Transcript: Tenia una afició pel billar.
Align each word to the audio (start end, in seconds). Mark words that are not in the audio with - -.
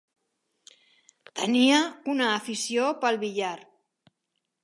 Tenia 1.41 1.83
una 2.15 2.31
afició 2.39 2.89
pel 3.05 3.23
billar. 3.27 3.55